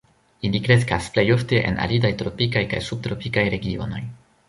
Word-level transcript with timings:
Ili 0.47 0.61
kreskas 0.67 1.09
plej 1.17 1.27
ofte 1.35 1.61
en 1.71 1.79
aridaj 1.85 2.13
tropikaj 2.25 2.67
kaj 2.75 2.83
subtropikaj 2.91 3.49
regionoj. 3.59 4.07